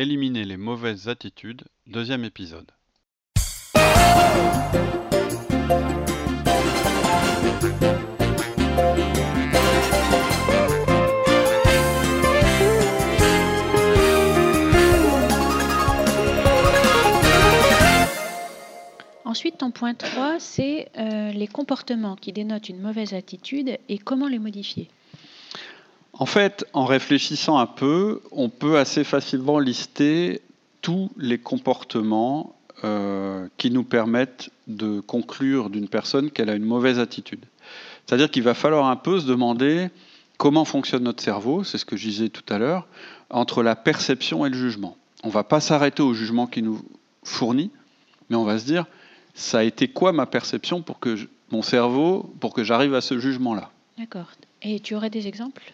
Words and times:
Éliminer 0.00 0.44
les 0.44 0.56
mauvaises 0.56 1.08
attitudes, 1.08 1.64
deuxième 1.86 2.24
épisode. 2.24 2.70
Ensuite, 19.26 19.58
ton 19.58 19.70
point 19.70 19.92
3, 19.92 20.40
c'est 20.40 20.88
euh, 20.96 21.30
les 21.32 21.46
comportements 21.46 22.16
qui 22.16 22.32
dénotent 22.32 22.70
une 22.70 22.80
mauvaise 22.80 23.12
attitude 23.12 23.76
et 23.90 23.98
comment 23.98 24.28
les 24.28 24.38
modifier. 24.38 24.88
En 26.20 26.26
fait, 26.26 26.66
en 26.74 26.84
réfléchissant 26.84 27.56
un 27.58 27.66
peu, 27.66 28.20
on 28.30 28.50
peut 28.50 28.76
assez 28.76 29.04
facilement 29.04 29.58
lister 29.58 30.42
tous 30.82 31.10
les 31.16 31.38
comportements 31.38 32.54
euh, 32.84 33.48
qui 33.56 33.70
nous 33.70 33.84
permettent 33.84 34.50
de 34.66 35.00
conclure 35.00 35.70
d'une 35.70 35.88
personne 35.88 36.30
qu'elle 36.30 36.50
a 36.50 36.54
une 36.56 36.66
mauvaise 36.66 36.98
attitude. 36.98 37.46
C'est-à-dire 38.04 38.30
qu'il 38.30 38.42
va 38.42 38.52
falloir 38.52 38.84
un 38.88 38.96
peu 38.96 39.18
se 39.18 39.26
demander 39.26 39.88
comment 40.36 40.66
fonctionne 40.66 41.04
notre 41.04 41.22
cerveau, 41.22 41.64
c'est 41.64 41.78
ce 41.78 41.86
que 41.86 41.96
je 41.96 42.08
disais 42.08 42.28
tout 42.28 42.44
à 42.52 42.58
l'heure, 42.58 42.86
entre 43.30 43.62
la 43.62 43.74
perception 43.74 44.44
et 44.44 44.50
le 44.50 44.56
jugement. 44.58 44.98
On 45.24 45.28
ne 45.28 45.32
va 45.32 45.42
pas 45.42 45.60
s'arrêter 45.60 46.02
au 46.02 46.12
jugement 46.12 46.46
qui 46.46 46.62
nous 46.62 46.84
fournit, 47.24 47.70
mais 48.28 48.36
on 48.36 48.44
va 48.44 48.58
se 48.58 48.66
dire, 48.66 48.84
ça 49.32 49.60
a 49.60 49.62
été 49.62 49.88
quoi 49.88 50.12
ma 50.12 50.26
perception 50.26 50.82
pour 50.82 50.98
que 50.98 51.16
mon 51.50 51.62
cerveau, 51.62 52.30
pour 52.40 52.52
que 52.52 52.62
j'arrive 52.62 52.94
à 52.94 53.00
ce 53.00 53.18
jugement-là? 53.18 53.70
D'accord. 53.96 54.26
Et 54.60 54.80
tu 54.80 54.94
aurais 54.94 55.08
des 55.08 55.26
exemples? 55.26 55.72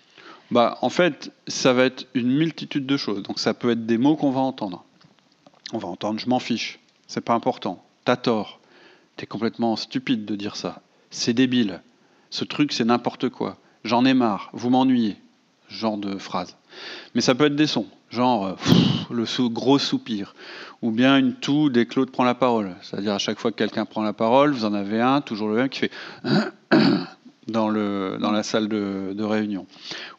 Bah, 0.51 0.79
En 0.83 0.89
fait, 0.89 1.33
ça 1.47 1.73
va 1.73 1.85
être 1.85 2.07
une 2.15 2.31
multitude 2.31 2.87
de 2.87 2.97
choses. 2.97 3.23
Donc 3.23 3.39
ça 3.39 3.55
peut 3.55 3.71
être 3.71 3.87
des 3.87 3.99
mots 3.99 4.17
qu'on 4.17 4.31
va 4.31 4.41
entendre. 4.41 4.85
On 5.73 5.79
va 5.79 5.89
entendre 5.89 6.21
je 6.21 6.29
m'en 6.29 6.39
fiche, 6.39 6.79
c'est 7.09 7.21
pas 7.25 7.35
important, 7.35 7.85
t'as 8.05 8.17
tort, 8.17 8.61
t'es 9.17 9.27
complètement 9.27 9.75
stupide 9.75 10.25
de 10.25 10.37
dire 10.37 10.55
ça, 10.55 10.81
c'est 11.11 11.33
débile, 11.33 11.83
ce 12.31 12.45
truc 12.45 12.73
c'est 12.73 12.85
n'importe 12.85 13.31
quoi, 13.31 13.57
j'en 13.83 14.05
ai 14.05 14.15
marre, 14.15 14.49
vous 14.53 14.71
m'ennuyez, 14.71 15.17
genre 15.69 15.99
de 15.99 16.19
phrase. 16.19 16.57
Mais 17.17 17.21
ça 17.21 17.35
peut 17.35 17.47
être 17.47 17.57
des 17.57 17.67
sons, 17.67 17.87
genre 18.11 18.47
euh, 18.47 18.55
le 19.11 19.49
gros 19.49 19.81
soupir, 19.81 20.37
ou 20.83 20.93
bien 20.93 21.19
une 21.19 21.35
toux 21.35 21.69
dès 21.69 21.85
que 21.87 21.95
Claude 21.95 22.11
prend 22.13 22.25
la 22.25 22.37
parole. 22.37 22.77
C'est-à-dire 22.83 23.15
à 23.15 23.19
chaque 23.19 23.41
fois 23.41 23.51
que 23.51 23.57
quelqu'un 23.57 23.87
prend 23.87 24.03
la 24.03 24.13
parole, 24.13 24.53
vous 24.53 24.67
en 24.67 24.75
avez 24.75 25.01
un, 25.01 25.21
toujours 25.21 25.49
le 25.49 25.57
même, 25.57 25.69
qui 25.69 25.81
fait 25.81 25.91
dans, 27.47 27.71
la 27.71 28.43
salle 28.43 28.69
de, 28.69 29.23
réunion. 29.23 29.67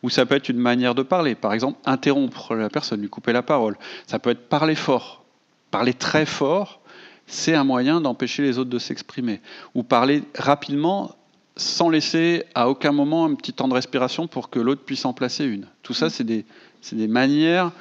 Ou 0.04 0.10
ça 0.10 0.26
peut 0.26 0.36
être 0.36 0.50
une 0.50 0.60
manière 0.60 0.96
de 0.96 1.04
parler, 1.04 1.36
par 1.36 1.54
exemple 1.54 1.80
interrompre 1.86 2.56
la 2.56 2.70
personne, 2.70 3.02
lui 3.02 3.10
couper 3.10 3.34
la 3.34 3.44
parole. 3.44 3.78
Ça 4.08 4.20
peut 4.20 4.30
être 4.30 4.48
parler 4.48 4.76
fort. 4.76 5.24
Parler 5.72 5.94
très 5.94 6.26
fort, 6.26 6.80
c'est 7.26 7.54
un 7.54 7.66
moyen 7.66 8.00
d'empêcher 8.00 8.44
les 8.44 8.58
autres 8.58 8.70
de 8.70 8.80
s'exprimer. 8.80 9.42
Ou 9.76 9.84
parler 9.84 10.24
rapidement 10.36 11.16
sans 11.58 11.90
laisser 11.90 12.44
à 12.56 12.70
aucun 12.70 12.92
moment 12.92 13.26
un 13.26 13.34
petit 13.34 13.52
temps 13.52 13.68
de 13.68 13.74
respiration 13.74 14.28
pour 14.28 14.50
que 14.50 14.60
l'autre 14.60 14.84
puisse 14.84 15.06
en 15.06 15.14
placer 15.14 15.44
une. 15.44 15.68
Tout 15.84 15.94
ça, 15.94 16.10
c'est 16.10 16.24
des, 16.24 16.46
manières 17.08 17.72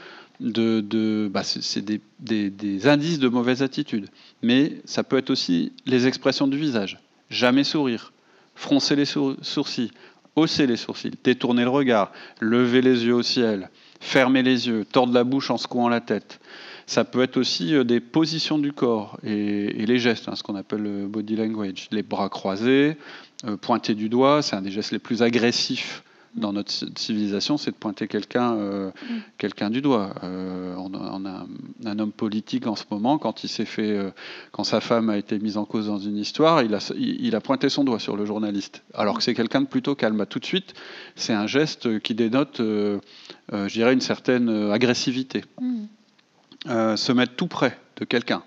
de... 0.41 1.31
bah 1.31 1.43
c'est 1.45 1.85
des, 1.85 2.01
des 2.19 2.89
indices 2.89 3.19
de 3.19 3.29
mauvaise 3.29 3.63
attitude. 3.63 4.09
Mais 4.43 4.79
ça 4.87 5.05
peut 5.05 5.19
être 5.19 5.31
aussi 5.31 5.73
les 5.85 6.07
expressions 6.09 6.49
du 6.49 6.59
visage. 6.59 6.99
Jamais 7.29 7.65
sourire 7.65 8.13
froncer 8.57 8.97
les 8.97 9.05
sourcils, 9.05 9.93
hausser 10.35 10.67
les 10.67 10.77
sourcils, 10.77 11.13
détourner 11.23 11.63
le 11.63 11.71
regard, 11.71 12.11
lever 12.41 12.83
les 12.83 13.05
yeux 13.05 13.15
au 13.15 13.23
ciel, 13.23 13.71
fermer 14.01 14.43
les 14.43 14.67
yeux, 14.67 14.85
tordre 14.85 15.15
la 15.15 15.23
bouche 15.23 15.51
en 15.51 15.57
secouant 15.57 15.89
la 15.89 16.01
tête. 16.01 16.41
Ça 16.87 17.05
peut 17.05 17.23
être 17.23 17.37
aussi 17.37 17.75
euh, 17.75 17.85
des 17.85 18.01
positions 18.01 18.59
du 18.59 18.73
corps 18.73 19.19
et, 19.25 19.87
les 19.87 19.99
gestes, 19.99 20.29
hein, 20.29 20.37
ce 20.37 20.43
qu'on 20.43 20.55
appelle 20.55 20.83
le 20.83 21.07
body 21.07 21.37
language. 21.37 21.89
Les 21.91 22.03
bras 22.03 22.29
croisés, 22.29 22.97
euh, 23.45 23.57
pointer 23.57 23.95
du 23.95 24.09
doigt, 24.09 24.41
c'est 24.43 24.57
un 24.57 24.63
des 24.63 24.71
gestes 24.71 24.93
les 24.93 24.99
plus 24.99 25.23
agressifs 25.23 26.05
dans 26.37 26.53
notre 26.53 26.71
civilisation, 26.71 27.57
c'est 27.57 27.71
de 27.71 27.77
pointer 27.77 28.09
quelqu'un 28.09 28.55
euh, 28.55 28.91
mm. 28.91 29.15
quelqu'un 29.39 29.71
du 29.71 29.81
doigt. 29.81 30.15
Euh, 30.23 30.75
on, 30.77 30.95
a, 31.25 31.47
un, 31.87 31.99
homme 31.99 32.13
politique 32.13 32.67
en 32.67 32.77
ce 32.77 32.85
moment, 32.91 33.19
quand 33.19 33.43
il 33.43 33.49
s'est 33.49 33.65
fait, 33.65 33.91
euh, 33.91 34.11
quand 34.53 34.65
sa 34.65 34.81
femme 34.81 35.11
a 35.11 35.17
été 35.17 35.39
mise 35.39 35.57
en 35.57 35.65
cause 35.65 35.87
dans 35.87 35.99
une 35.99 36.17
histoire, 36.17 36.63
il 36.63 36.75
a, 36.75 36.93
il, 36.97 37.35
a 37.35 37.41
pointé 37.41 37.69
son 37.69 37.85
doigt 37.85 37.99
sur 37.99 38.17
le 38.17 38.27
journaliste, 38.27 38.83
alors 38.95 39.17
que 39.17 39.23
c'est 39.23 39.35
quelqu'un 39.35 39.63
de 39.63 39.67
plutôt 39.67 39.95
calme. 39.95 40.25
Tout 40.27 40.39
de 40.39 40.45
suite, 40.45 40.75
c'est 41.15 41.33
un 41.33 41.47
geste 41.47 42.01
qui 42.01 42.15
dénote, 42.15 42.59
je 42.59 43.73
dirais, 43.73 43.93
une 43.93 44.01
certaine 44.01 44.71
agressivité. 44.71 45.45
Mm. 45.61 46.97
se 46.97 47.13
mettre 47.13 47.35
tout 47.35 47.49
près 47.49 47.79
de 47.97 48.05
quelqu'un. 48.05 48.43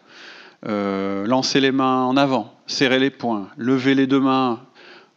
lancer 0.63 1.59
les 1.59 1.71
mains 1.71 2.03
en 2.03 2.17
avant, 2.17 2.53
serrer 2.67 2.99
les 2.99 3.09
poings, 3.09 3.49
lever 3.57 3.95
les 3.95 4.07
deux 4.07 4.19
mains 4.19 4.61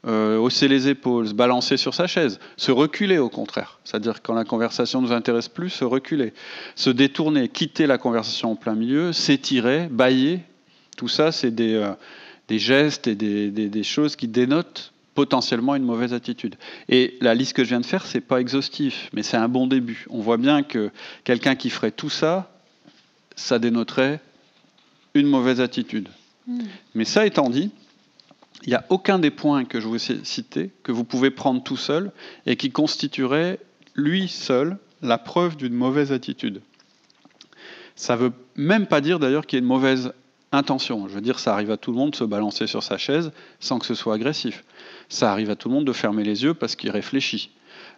euh, 0.04 0.36
hausser 0.36 0.66
les 0.66 0.88
épaules, 0.88 1.28
se 1.28 1.32
balancer 1.32 1.76
sur 1.76 1.94
sa 1.94 2.08
chaise, 2.08 2.40
se 2.56 2.72
reculer 2.72 3.18
au 3.18 3.28
contraire. 3.28 3.78
C'est-à-dire 3.84 4.20
quand 4.20 4.34
la 4.34 4.44
conversation 4.44 5.00
ne 5.00 5.06
nous 5.06 5.12
intéresse 5.12 5.48
plus, 5.48 5.70
se 5.70 5.84
reculer, 5.84 6.32
se 6.74 6.90
détourner, 6.90 7.48
quitter 7.48 7.86
la 7.86 7.98
conversation 7.98 8.50
en 8.50 8.56
plein 8.56 8.74
milieu, 8.74 9.12
s'étirer, 9.12 9.86
bailler. 9.88 10.40
Tout 10.96 11.06
ça, 11.06 11.30
c'est 11.30 11.52
des, 11.52 11.74
euh, 11.74 11.92
gestes 12.50 13.06
et 13.06 13.14
des, 13.14 13.82
choses 13.84 14.16
qui 14.16 14.26
dénotent 14.26 14.92
potentiellement 15.14 15.76
une 15.76 15.84
mauvaise 15.84 16.12
attitude. 16.12 16.56
Et 16.88 17.16
la 17.20 17.34
liste 17.34 17.52
que 17.52 17.62
je 17.62 17.68
viens 17.68 17.80
de 17.80 17.86
faire, 17.86 18.04
c'est 18.04 18.20
pas 18.20 18.40
exhaustif, 18.40 19.08
mais 19.12 19.22
c'est 19.22 19.36
un 19.36 19.48
bon 19.48 19.68
début. 19.68 20.06
On 20.10 20.20
voit 20.20 20.36
bien 20.36 20.64
que 20.64 20.90
quelqu'un 21.22 21.54
qui 21.54 21.70
ferait 21.70 21.92
tout 21.92 22.10
ça, 22.10 22.50
ça 23.36 23.60
dénoterait 23.60 24.20
une 25.14 25.28
mauvaise 25.28 25.60
attitude. 25.60 26.08
Hmm. 26.48 26.64
Mais 26.94 27.04
ça 27.04 27.24
étant 27.24 27.48
dit, 27.50 27.70
il 28.64 28.68
n'y 28.68 28.74
a 28.74 28.84
aucun 28.90 29.18
des 29.18 29.30
points 29.30 29.64
que 29.64 29.80
je 29.80 29.88
vous 29.88 29.96
ai 29.96 30.24
cités 30.24 30.70
que 30.82 30.92
vous 30.92 31.04
pouvez 31.04 31.30
prendre 31.30 31.62
tout 31.62 31.76
seul 31.76 32.12
et 32.46 32.56
qui 32.56 32.70
constituerait, 32.70 33.58
lui 33.94 34.28
seul, 34.28 34.78
la 35.02 35.18
preuve 35.18 35.56
d'une 35.56 35.74
mauvaise 35.74 36.12
attitude. 36.12 36.62
Ça 37.96 38.16
ne 38.16 38.22
veut 38.22 38.32
même 38.54 38.86
pas 38.86 39.00
dire 39.00 39.18
d'ailleurs 39.18 39.46
qu'il 39.46 39.56
y 39.56 39.58
ait 39.58 39.62
une 39.62 39.68
mauvaise 39.68 40.12
intention. 40.52 41.08
Je 41.08 41.14
veux 41.14 41.20
dire, 41.20 41.38
ça 41.38 41.52
arrive 41.54 41.70
à 41.70 41.76
tout 41.76 41.90
le 41.90 41.96
monde 41.96 42.12
de 42.12 42.16
se 42.16 42.24
balancer 42.24 42.66
sur 42.66 42.82
sa 42.82 42.98
chaise 42.98 43.32
sans 43.58 43.78
que 43.78 43.86
ce 43.86 43.94
soit 43.94 44.14
agressif. 44.14 44.64
Ça 45.08 45.32
arrive 45.32 45.50
à 45.50 45.56
tout 45.56 45.68
le 45.68 45.74
monde 45.74 45.84
de 45.84 45.92
fermer 45.92 46.22
les 46.22 46.44
yeux 46.44 46.54
parce 46.54 46.76
qu'il 46.76 46.90
réfléchit. 46.90 47.50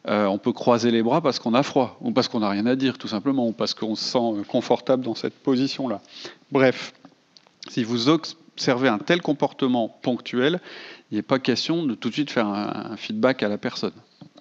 Euh, 0.08 0.26
on 0.26 0.38
peut 0.38 0.52
croiser 0.52 0.90
les 0.90 1.02
bras 1.02 1.20
parce 1.20 1.38
qu'on 1.38 1.54
a 1.54 1.62
froid, 1.62 1.96
ou 2.00 2.12
parce 2.12 2.28
qu'on 2.28 2.40
n'a 2.40 2.48
rien 2.48 2.66
à 2.66 2.76
dire, 2.76 2.98
tout 2.98 3.08
simplement, 3.08 3.48
ou 3.48 3.52
parce 3.52 3.74
qu'on 3.74 3.94
se 3.94 4.04
sent 4.04 4.44
confortable 4.48 5.02
dans 5.02 5.14
cette 5.14 5.34
position-là. 5.34 6.00
Bref, 6.52 6.92
si 7.68 7.84
vous 7.84 8.08
observer 8.54 8.88
un 8.88 8.98
tel 8.98 9.20
comportement 9.20 9.88
ponctuel, 9.88 10.60
il 11.10 11.16
n'est 11.16 11.22
pas 11.22 11.38
question 11.38 11.84
de 11.84 11.94
tout 11.94 12.08
de 12.08 12.14
suite 12.14 12.30
faire 12.30 12.46
un, 12.46 12.96
feedback 12.96 13.42
à 13.42 13.48
la 13.48 13.58
personne. 13.58 13.92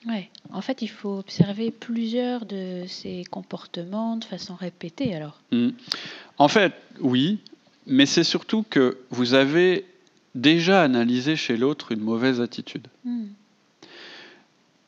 Oui, 0.08 0.30
en 0.52 0.62
fait, 0.62 0.82
il 0.82 0.90
faut 0.90 1.18
observer 1.18 1.72
plusieurs 1.72 2.46
de 2.46 2.84
ces 2.88 3.24
comportements 3.30 4.18
de 4.18 4.24
façon 4.26 4.56
répétée 4.56 5.16
alors. 5.16 5.40
Hmm. 5.52 5.70
En 6.38 6.48
fait, 6.48 6.74
oui, 7.00 7.40
mais 7.88 8.06
c'est 8.06 8.24
surtout 8.24 8.66
que 8.70 8.98
vous 9.10 9.34
avez 9.34 9.86
déjà 10.36 10.84
analysé 10.84 11.36
chez 11.36 11.58
l'autre 11.58 11.92
une 11.92 12.02
mauvaise 12.02 12.42
attitude. 12.42 12.88
Hmm. 13.06 13.28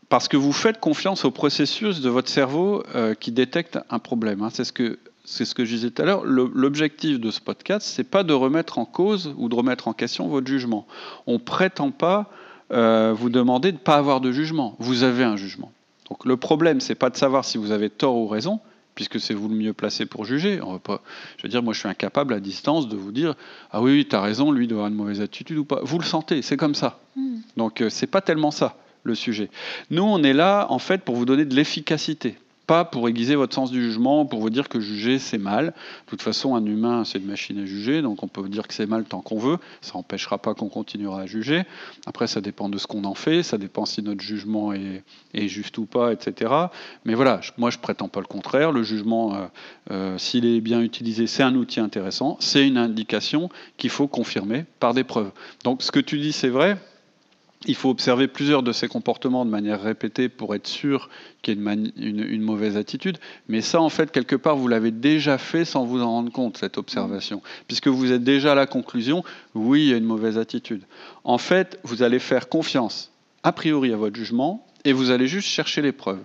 Parce 0.10 0.28
que 0.28 0.38
vous 0.38 0.54
faites 0.54 0.80
confiance 0.80 1.26
au 1.26 1.32
processus 1.32 2.02
de 2.02 2.10
votre 2.10 2.30
cerveau 2.30 2.84
euh, 2.94 3.16
qui 3.16 3.32
détecte 3.32 3.80
un 3.90 4.00
problème. 4.00 4.44
Hein. 4.44 4.50
C'est 4.52 4.66
ce 4.66 4.74
que 4.74 5.00
c'est 5.26 5.46
ce 5.46 5.56
que 5.56 5.66
je 5.66 5.76
disais 5.76 5.92
tout 5.92 6.02
à 6.02 6.06
l'heure, 6.06 6.24
l'objectif 6.24 7.20
de 7.20 7.32
ce 7.32 7.42
podcast, 7.42 7.86
c'est 7.88 8.04
pas 8.04 8.24
de 8.24 8.34
remettre 8.34 8.78
en 8.78 8.86
cause 8.86 9.34
ou 9.38 9.50
de 9.50 9.56
remettre 9.56 9.88
en 9.88 9.94
question 9.94 10.28
votre 10.28 10.48
jugement. 10.48 10.88
On 11.28 11.40
prétend 11.40 11.92
pas 11.92 12.30
euh, 12.72 13.14
vous 13.16 13.30
demander 13.30 13.72
de 13.72 13.78
ne 13.78 13.82
pas 13.82 13.96
avoir 13.96 14.22
de 14.22 14.32
jugement. 14.32 14.76
Vous 14.80 15.04
avez 15.04 15.24
un 15.24 15.36
jugement. 15.36 15.72
Donc 16.10 16.26
le 16.26 16.38
problème, 16.38 16.80
c'est 16.80 16.96
pas 16.96 17.10
de 17.10 17.18
savoir 17.18 17.44
si 17.44 17.58
vous 17.58 17.72
avez 17.72 17.90
tort 17.90 18.16
ou 18.16 18.28
raison, 18.28 18.60
puisque 18.94 19.20
c'est 19.20 19.34
vous 19.34 19.50
le 19.50 19.56
mieux 19.56 19.74
placé 19.74 20.06
pour 20.06 20.26
juger. 20.26 20.62
On 20.62 20.74
va 20.74 20.80
pas, 20.80 21.02
je 21.38 21.44
veux 21.44 21.50
dire, 21.50 21.64
moi 21.64 21.74
je 21.74 21.80
suis 21.80 21.90
incapable 21.90 22.34
à 22.34 22.40
distance 22.40 22.88
de 22.88 22.96
vous 22.96 23.12
dire 23.12 23.36
ah 23.72 23.82
oui, 23.82 24.08
tu 24.08 24.16
as 24.16 24.22
raison, 24.22 24.52
lui 24.52 24.68
doit 24.68 24.78
avoir 24.78 24.90
une 24.90 24.96
mauvaise 24.96 25.22
attitude 25.22 25.58
ou 25.58 25.66
pas. 25.66 25.80
Vous 25.84 25.98
le 25.98 26.06
sentez, 26.06 26.42
c'est 26.42 26.58
comme 26.58 26.76
ça. 26.76 27.00
Hmm. 27.16 27.38
Donc 27.58 27.82
euh, 27.82 27.90
c'est 27.90 28.08
pas 28.08 28.22
tellement 28.22 28.52
ça 28.52 28.78
le 29.04 29.16
sujet. 29.16 29.50
Nous, 29.90 30.04
on 30.04 30.24
est 30.24 30.34
là 30.34 30.68
en 30.70 30.80
fait 30.80 31.02
pour 31.02 31.16
vous 31.16 31.26
donner 31.26 31.46
de 31.46 31.56
l'efficacité 31.56 32.38
pas 32.66 32.86
pour 32.86 33.08
aiguiser 33.10 33.36
votre 33.36 33.54
sens 33.54 33.72
du 33.72 33.82
jugement, 33.82 34.26
pour 34.26 34.40
vous 34.40 34.50
dire 34.50 34.70
que 34.70 34.80
juger 34.80 35.20
c'est 35.20 35.38
mal. 35.38 35.68
De 35.68 35.72
toute 36.08 36.22
façon, 36.22 36.56
un 36.56 36.66
humain 36.66 37.04
c'est 37.04 37.20
une 37.20 37.26
machine 37.26 37.60
à 37.60 37.66
juger, 37.66 38.02
donc 38.02 38.24
on 38.24 38.28
peut 38.28 38.48
dire 38.50 38.68
que 38.68 38.74
c'est 38.74 38.86
mal 38.86 39.06
tant 39.06 39.22
qu'on 39.22 39.40
veut. 39.40 39.58
Ça 39.82 39.94
n'empêchera 39.96 40.38
pas 40.38 40.54
qu'on 40.54 40.70
continuera 40.70 41.22
à 41.22 41.26
juger. 41.26 41.64
Après, 42.06 42.28
ça 42.28 42.42
dépend 42.42 42.70
de 42.70 42.78
ce 42.78 42.88
qu'on 42.88 43.04
en 43.04 43.16
fait, 43.16 43.44
ça 43.44 43.58
dépend 43.58 43.86
si 43.86 44.02
notre 44.02 44.22
jugement 44.22 44.74
est, 44.74 45.04
juste 45.34 45.78
ou 45.78 45.86
pas, 45.86 46.14
etc. 46.14 46.52
Mais 47.04 47.14
voilà, 47.14 47.42
moi 47.58 47.70
je 47.70 47.78
prétends 47.78 48.08
pas 48.08 48.20
le 48.20 48.26
contraire. 48.26 48.72
Le 48.72 48.84
jugement, 48.84 49.36
euh, 49.36 49.46
euh, 49.92 50.18
s'il 50.18 50.46
est 50.46 50.62
bien 50.62 50.82
utilisé, 50.82 51.28
c'est 51.28 51.44
un 51.44 51.56
outil 51.56 51.80
intéressant. 51.80 52.38
C'est 52.40 52.66
une 52.66 52.78
indication 52.78 53.50
qu'il 53.78 53.90
faut 53.90 54.08
confirmer 54.08 54.66
par 54.80 54.94
des 54.94 55.04
preuves. 55.04 55.32
Donc 55.64 55.84
ce 55.84 55.92
que 55.92 56.00
tu 56.00 56.18
dis, 56.18 56.32
c'est 56.32 56.50
vrai 56.50 56.78
il 57.68 57.76
faut 57.76 57.90
observer 57.90 58.28
plusieurs 58.28 58.64
de 58.64 58.72
ces 58.72 58.88
comportements 58.88 59.46
de 59.46 59.50
manière 59.50 59.82
répétée 59.82 60.30
pour 60.30 60.56
être 60.56 60.68
sûr 60.68 61.10
qu'il 61.42 61.58
y 61.58 61.68
ait 61.68 61.74
une, 61.98 62.42
mauvaise 62.42 62.78
attitude. 62.78 63.18
Mais 63.48 63.62
ça, 63.62 63.82
en 63.82 63.90
fait, 63.90 64.12
quelque 64.12 64.36
part, 64.36 64.56
vous 64.56 64.68
l'avez 64.68 64.92
déjà 64.92 65.38
fait 65.38 65.66
sans 65.66 65.86
vous 65.86 66.02
en 66.02 66.10
rendre 66.10 66.32
compte, 66.32 66.58
cette 66.58 66.78
observation. 66.78 67.42
Puisque 67.68 67.88
vous 67.88 68.12
êtes 68.12 68.24
déjà 68.24 68.54
à 68.54 68.56
la 68.56 68.68
conclusion, 68.68 69.24
oui, 69.54 69.84
il 69.84 69.90
y 69.90 69.94
a 69.94 69.98
une 69.98 70.06
mauvaise 70.06 70.38
attitude. 70.38 70.84
En 71.24 71.38
fait, 71.38 71.80
vous 71.84 72.04
allez 72.04 72.20
faire 72.20 72.50
confiance, 72.50 73.12
a 73.44 73.52
priori, 73.52 73.94
à 73.94 73.98
votre 73.98 74.16
jugement, 74.16 74.66
et 74.84 74.94
vous 74.94 75.10
allez 75.10 75.28
juste 75.28 75.48
chercher 75.48 75.82
les 75.82 75.92
preuves, 75.92 76.24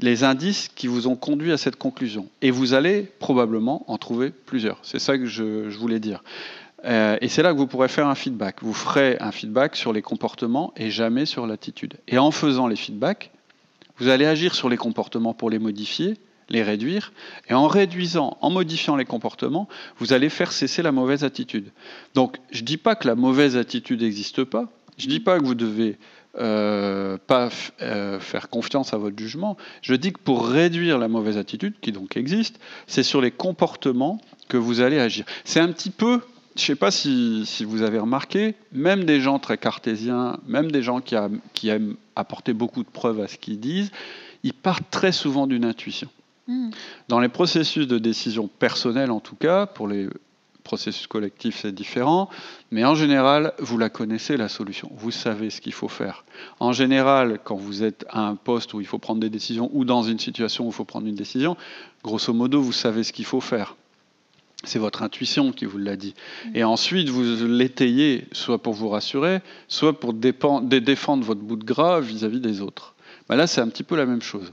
les 0.00 0.24
indices 0.24 0.68
qui 0.74 0.86
vous 0.86 1.06
ont 1.06 1.16
conduit 1.16 1.52
à 1.52 1.58
cette 1.58 1.76
conclusion. 1.76 2.28
Et 2.40 2.50
vous 2.50 2.72
allez 2.74 3.02
probablement 3.18 3.84
en 3.88 3.98
trouver 3.98 4.30
plusieurs. 4.30 4.78
C'est 4.82 4.98
ça 4.98 5.18
que 5.18 5.26
je 5.26 5.68
voulais 5.76 6.00
dire. 6.00 6.22
Euh, 6.84 7.16
et 7.20 7.28
c'est 7.28 7.42
là 7.42 7.52
que 7.52 7.58
vous 7.58 7.66
pourrez 7.66 7.88
faire 7.88 8.06
un 8.06 8.14
feedback. 8.14 8.56
Vous 8.62 8.74
ferez 8.74 9.16
un 9.20 9.32
feedback 9.32 9.76
sur 9.76 9.92
les 9.92 10.02
comportements 10.02 10.72
et 10.76 10.90
jamais 10.90 11.26
sur 11.26 11.46
l'attitude. 11.46 11.94
Et 12.08 12.18
en 12.18 12.30
faisant 12.30 12.66
les 12.66 12.76
feedbacks, 12.76 13.30
vous 13.98 14.08
allez 14.08 14.26
agir 14.26 14.54
sur 14.54 14.68
les 14.68 14.76
comportements 14.76 15.34
pour 15.34 15.50
les 15.50 15.58
modifier, 15.58 16.16
les 16.48 16.62
réduire. 16.62 17.12
Et 17.48 17.54
en 17.54 17.66
réduisant, 17.66 18.36
en 18.40 18.50
modifiant 18.50 18.96
les 18.96 19.04
comportements, 19.04 19.68
vous 19.98 20.12
allez 20.12 20.28
faire 20.28 20.50
cesser 20.50 20.82
la 20.82 20.92
mauvaise 20.92 21.24
attitude. 21.24 21.70
Donc, 22.14 22.38
je 22.50 22.60
ne 22.60 22.66
dis 22.66 22.78
pas 22.78 22.96
que 22.96 23.06
la 23.06 23.14
mauvaise 23.14 23.56
attitude 23.56 24.02
n'existe 24.02 24.44
pas. 24.44 24.68
Je 24.98 25.06
ne 25.06 25.10
dis 25.10 25.20
pas 25.20 25.38
que 25.38 25.44
vous 25.44 25.54
devez 25.54 25.98
euh, 26.38 27.18
pas 27.26 27.50
euh, 27.82 28.18
faire 28.18 28.48
confiance 28.48 28.94
à 28.94 28.96
votre 28.96 29.18
jugement. 29.18 29.56
Je 29.82 29.94
dis 29.94 30.12
que 30.12 30.20
pour 30.20 30.48
réduire 30.48 30.98
la 30.98 31.08
mauvaise 31.08 31.36
attitude, 31.36 31.74
qui 31.80 31.92
donc 31.92 32.16
existe, 32.16 32.58
c'est 32.86 33.02
sur 33.02 33.20
les 33.20 33.30
comportements 33.30 34.20
que 34.48 34.56
vous 34.56 34.80
allez 34.80 34.98
agir. 34.98 35.24
C'est 35.44 35.60
un 35.60 35.68
petit 35.68 35.90
peu 35.90 36.20
je 36.54 36.62
ne 36.62 36.66
sais 36.66 36.76
pas 36.76 36.90
si, 36.90 37.64
vous 37.64 37.82
avez 37.82 37.98
remarqué, 37.98 38.54
même 38.72 39.04
des 39.04 39.20
gens 39.20 39.38
très 39.38 39.56
cartésiens, 39.56 40.38
même 40.46 40.70
des 40.70 40.82
gens 40.82 41.00
qui, 41.00 41.68
aiment 41.68 41.96
apporter 42.14 42.52
beaucoup 42.52 42.82
de 42.82 42.88
preuves 42.88 43.20
à 43.20 43.28
ce 43.28 43.38
qu'ils 43.38 43.60
disent, 43.60 43.90
ils 44.42 44.52
partent 44.52 44.90
très 44.90 45.12
souvent 45.12 45.46
d'une 45.46 45.64
intuition. 45.64 46.08
Hmm. 46.48 46.70
Dans 47.08 47.20
les 47.20 47.28
processus 47.28 47.86
de 47.86 47.98
décision 47.98 48.48
personnelle, 48.48 49.10
en 49.10 49.20
tout 49.20 49.36
cas, 49.36 49.66
pour 49.66 49.88
les 49.88 50.08
processus 50.62 51.06
collectifs, 51.06 51.60
c'est 51.62 51.72
différent, 51.72 52.28
mais 52.70 52.84
en 52.84 52.94
général, 52.94 53.52
vous 53.58 53.78
la 53.78 53.88
connaissez, 53.88 54.36
la 54.36 54.48
solution. 54.48 54.90
Vous 54.96 55.10
savez 55.10 55.50
ce 55.50 55.60
qu'il 55.60 55.72
faut 55.72 55.88
faire. 55.88 56.24
En 56.60 56.72
général, 56.72 57.40
quand 57.42 57.56
vous 57.56 57.82
êtes 57.82 58.04
à 58.10 58.20
un 58.20 58.36
poste 58.36 58.74
où 58.74 58.80
il 58.80 58.86
faut 58.86 58.98
prendre 58.98 59.20
des 59.20 59.30
décisions 59.30 59.70
ou 59.72 59.84
dans 59.84 60.02
une 60.02 60.18
situation 60.18 60.64
où 60.64 60.68
il 60.68 60.74
faut 60.74 60.84
prendre 60.84 61.06
une 61.06 61.14
décision, 61.14 61.56
grosso 62.04 62.32
modo, 62.32 62.60
vous 62.60 62.72
savez 62.72 63.04
ce 63.04 63.12
qu'il 63.12 63.24
faut 63.24 63.40
faire. 63.40 63.76
C'est 64.64 64.78
votre 64.78 65.02
intuition 65.02 65.52
qui 65.52 65.64
vous 65.64 65.78
l'a 65.78 65.96
dit. 65.96 66.14
Mm. 66.46 66.56
Et 66.56 66.64
ensuite, 66.64 67.08
vous 67.08 67.46
l'étayez, 67.46 68.26
soit 68.32 68.58
pour 68.58 68.74
vous 68.74 68.88
rassurer, 68.88 69.40
soit 69.68 69.98
pour 69.98 70.12
défendre 70.14 71.24
votre 71.24 71.40
bout 71.40 71.56
de 71.56 71.64
gras 71.64 72.00
vis-à-vis 72.00 72.40
des 72.40 72.60
autres. 72.60 72.94
Ben 73.28 73.36
là, 73.36 73.46
c'est 73.46 73.60
un 73.60 73.68
petit 73.68 73.82
peu 73.82 73.96
la 73.96 74.06
même 74.06 74.22
chose. 74.22 74.52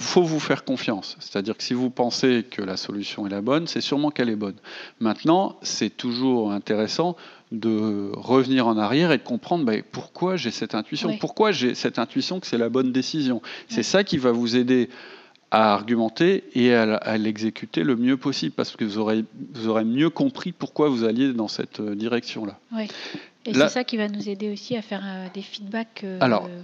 Il 0.00 0.04
faut 0.04 0.22
vous 0.22 0.38
faire 0.38 0.64
confiance. 0.64 1.16
C'est-à-dire 1.18 1.56
que 1.56 1.62
si 1.62 1.74
vous 1.74 1.90
pensez 1.90 2.44
que 2.48 2.62
la 2.62 2.76
solution 2.76 3.26
est 3.26 3.30
la 3.30 3.40
bonne, 3.40 3.66
c'est 3.66 3.80
sûrement 3.80 4.10
qu'elle 4.10 4.28
est 4.28 4.36
bonne. 4.36 4.54
Maintenant, 5.00 5.56
c'est 5.62 5.96
toujours 5.96 6.52
intéressant 6.52 7.16
de 7.50 8.12
revenir 8.14 8.66
en 8.66 8.76
arrière 8.76 9.10
et 9.10 9.18
de 9.18 9.22
comprendre 9.22 9.64
ben, 9.64 9.82
pourquoi 9.90 10.36
j'ai 10.36 10.50
cette 10.50 10.74
intuition, 10.74 11.16
pourquoi 11.18 11.50
j'ai 11.50 11.74
cette 11.74 11.98
intuition 11.98 12.38
que 12.38 12.46
c'est 12.46 12.58
la 12.58 12.68
bonne 12.68 12.92
décision. 12.92 13.42
C'est 13.68 13.82
ça 13.82 14.04
qui 14.04 14.18
va 14.18 14.30
vous 14.30 14.56
aider 14.56 14.88
à 15.50 15.72
argumenter 15.72 16.44
et 16.54 16.74
à, 16.74 17.16
l'exécuter 17.16 17.82
le 17.82 17.96
mieux 17.96 18.16
possible, 18.16 18.54
parce 18.54 18.76
que 18.76 18.84
vous 18.84 18.98
aurez, 18.98 19.24
vous 19.54 19.68
aurez 19.68 19.84
mieux 19.84 20.10
compris 20.10 20.52
pourquoi 20.52 20.88
vous 20.88 21.04
alliez 21.04 21.32
dans 21.32 21.48
cette 21.48 21.80
euh, 21.80 21.94
direction-là. 21.94 22.58
Oui. 22.72 22.88
Et 23.46 23.54
c'est 23.54 23.68
ça 23.68 23.84
qui 23.84 23.96
va 23.96 24.08
nous 24.08 24.28
aider 24.28 24.52
aussi 24.52 24.76
à 24.76 24.82
faire 24.82 25.00
euh, 25.02 25.26
des 25.32 25.40
feedbacks 25.40 26.02
euh, 26.04 26.18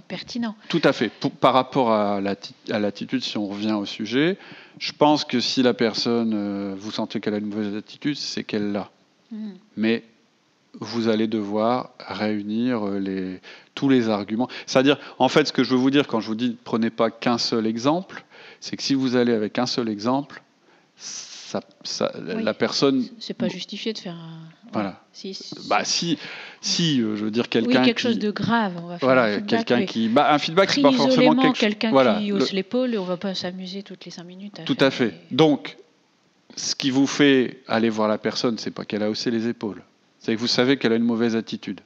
pertinents. 0.07 0.55
Tout 0.69 0.81
à 0.83 0.93
fait. 0.93 1.09
par 1.41 1.53
rapport 1.53 1.91
à 1.91 2.21
l'attitude, 2.21 3.23
si 3.23 3.39
on 3.39 3.47
revient 3.47 3.71
au 3.71 3.85
sujet, 3.85 4.37
je 4.77 4.91
pense 4.91 5.25
que 5.25 5.39
si 5.39 5.63
la 5.63 5.73
personne, 5.73 6.75
vous 6.75 6.91
sentez 6.91 7.19
qu'elle 7.19 7.33
a 7.33 7.37
une 7.37 7.47
mauvaise 7.47 7.75
attitude, 7.75 8.17
c'est 8.17 8.43
qu'elle 8.43 8.71
l'a. 8.71 8.91
Mmh. 9.31 9.51
Mais 9.77 10.03
vous 10.79 11.07
allez 11.07 11.25
devoir 11.25 11.91
réunir 11.97 12.85
les, 12.85 13.39
tous 13.73 13.89
les 13.89 14.09
arguments. 14.09 14.49
C'est-à-dire, 14.67 14.99
en 15.17 15.29
fait, 15.29 15.47
ce 15.47 15.53
que 15.53 15.63
je 15.63 15.71
veux 15.71 15.77
vous 15.77 15.89
dire 15.89 16.05
quand 16.05 16.19
je 16.19 16.27
vous 16.27 16.35
dis 16.35 16.55
prenez 16.63 16.91
pas 16.91 17.09
qu'un 17.09 17.39
seul 17.39 17.65
exemple, 17.65 18.25
c'est 18.65 18.77
que 18.77 18.81
si 18.81 18.95
vous 18.95 19.15
allez 19.15 19.31
avec 19.31 19.59
un 19.59 19.67
seul 19.67 19.89
exemple, 19.89 20.41
ça, 20.95 21.61
la 22.17 22.55
personne. 22.55 23.05
C'est 23.19 23.35
pas 23.35 23.47
justifié 23.47 23.93
de 23.93 23.99
faire 23.99 24.15
un. 24.15 24.39
Voilà. 24.73 25.03
Si, 25.13 25.37
bah 25.69 25.85
si, 25.85 26.17
si, 26.61 26.99
euh, 26.99 27.15
je 27.15 27.25
veux 27.25 27.29
dire 27.29 27.47
quelqu'un. 27.47 27.81
Oui, 27.81 27.85
quelque 27.85 28.01
chose 28.01 28.17
de 28.17 28.31
grave. 28.31 28.73
On 28.81 28.87
va 28.87 28.97
faire 28.97 29.07
voilà, 29.07 29.39
quelqu'un 29.39 29.85
qui. 29.85 30.09
Bah, 30.09 30.33
un 30.33 30.39
feedback, 30.39 30.71
c'est 30.71 30.81
pas 30.81 30.91
forcément 30.91 31.39
quelque... 31.39 31.59
quelqu'un 31.59 31.91
voilà, 31.91 32.15
qui 32.15 32.31
hausse 32.31 32.53
l'épaule 32.53 32.95
et 32.95 32.97
on 32.97 33.05
va 33.05 33.17
pas 33.17 33.35
s'amuser 33.35 33.83
toutes 33.83 34.03
les 34.03 34.09
cinq 34.09 34.23
minutes. 34.23 34.59
Tout 34.65 34.77
à 34.79 34.89
fait. 34.89 35.13
Donc, 35.29 35.77
ce 36.55 36.73
qui 36.73 36.89
vous 36.89 37.05
fait 37.05 37.61
aller 37.67 37.89
voir 37.89 38.07
la 38.07 38.17
personne, 38.17 38.57
c'est 38.57 38.71
pas 38.71 38.83
qu'elle 38.83 39.03
a 39.03 39.11
haussé 39.11 39.29
les 39.29 39.47
épaules, 39.47 39.83
c'est 40.17 40.33
que 40.33 40.39
vous 40.39 40.47
savez 40.47 40.77
qu'elle 40.77 40.93
a 40.93 40.95
une 40.95 41.03
mauvaise 41.03 41.35
attitude. 41.35 41.81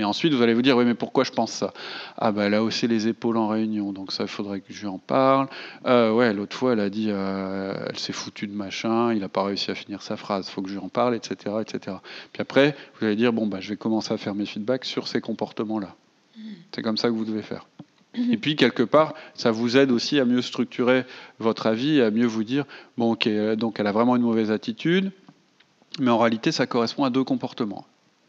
Mais 0.00 0.06
ensuite, 0.06 0.32
vous 0.32 0.40
allez 0.40 0.54
vous 0.54 0.62
dire, 0.62 0.78
oui, 0.78 0.86
mais 0.86 0.94
pourquoi 0.94 1.24
je 1.24 1.30
pense 1.30 1.52
ça? 1.52 1.74
Ah, 2.16 2.32
ben, 2.32 2.44
elle 2.44 2.54
a 2.54 2.64
haussé 2.64 2.88
les 2.88 3.06
épaules 3.06 3.36
en 3.36 3.48
réunion, 3.48 3.92
donc 3.92 4.12
ça, 4.12 4.24
il 4.24 4.30
faudrait 4.30 4.60
que 4.60 4.72
je 4.72 4.80
lui 4.80 4.86
en 4.86 4.96
parle. 4.96 5.46
Euh, 5.84 6.10
ouais, 6.10 6.32
l'autre 6.32 6.56
fois, 6.56 6.72
elle 6.72 6.80
a 6.80 6.88
dit, 6.88 7.08
euh, 7.10 7.74
elle 7.86 7.98
s'est 7.98 8.14
foutue 8.14 8.46
de 8.46 8.54
machin, 8.54 9.12
il 9.12 9.20
n'a 9.20 9.28
pas 9.28 9.42
réussi 9.42 9.70
à 9.70 9.74
finir 9.74 10.00
sa 10.00 10.16
phrase, 10.16 10.46
il 10.48 10.52
faut 10.52 10.62
que 10.62 10.70
je 10.70 10.72
lui 10.76 10.80
en 10.80 10.88
parle, 10.88 11.14
etc., 11.14 11.56
etc. 11.60 11.98
Puis 12.32 12.40
après, 12.40 12.74
vous 12.98 13.04
allez 13.04 13.14
dire, 13.14 13.34
bon, 13.34 13.46
bah, 13.46 13.60
je 13.60 13.68
vais 13.68 13.76
commencer 13.76 14.14
à 14.14 14.16
faire 14.16 14.34
mes 14.34 14.46
feedbacks 14.46 14.86
sur 14.86 15.06
ces 15.06 15.20
comportements-là. 15.20 15.94
Mmh. 16.34 16.40
C'est 16.74 16.80
comme 16.80 16.96
ça 16.96 17.08
que 17.08 17.12
vous 17.12 17.26
devez 17.26 17.42
faire. 17.42 17.66
Et 18.14 18.38
puis, 18.38 18.56
quelque 18.56 18.82
part, 18.82 19.12
ça 19.34 19.50
vous 19.50 19.76
aide 19.76 19.90
aussi 19.90 20.18
à 20.18 20.24
mieux 20.24 20.40
structurer 20.40 21.04
votre 21.40 21.66
avis, 21.66 22.00
à 22.00 22.10
mieux 22.10 22.26
vous 22.26 22.42
dire, 22.42 22.64
bon, 22.96 23.12
ok, 23.12 23.28
donc 23.56 23.78
elle 23.78 23.86
a 23.86 23.92
vraiment 23.92 24.16
une 24.16 24.22
mauvaise 24.22 24.50
attitude, 24.50 25.12
mais 25.98 26.10
en 26.10 26.16
réalité, 26.16 26.52
ça 26.52 26.66
correspond 26.66 27.04
à 27.04 27.10
deux 27.10 27.22
comportements. 27.22 27.84